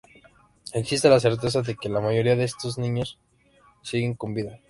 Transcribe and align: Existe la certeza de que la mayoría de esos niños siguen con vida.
Existe 0.73 1.09
la 1.09 1.19
certeza 1.19 1.61
de 1.61 1.75
que 1.75 1.87
la 1.87 2.01
mayoría 2.01 2.35
de 2.35 2.45
esos 2.45 2.79
niños 2.79 3.19
siguen 3.83 4.15
con 4.15 4.33
vida. 4.33 4.57